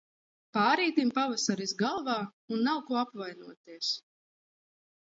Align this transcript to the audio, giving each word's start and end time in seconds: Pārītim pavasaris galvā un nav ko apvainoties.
Pārītim 0.55 1.11
pavasaris 1.17 1.75
galvā 1.83 2.17
un 2.55 2.67
nav 2.71 2.83
ko 2.89 2.99
apvainoties. 3.05 3.97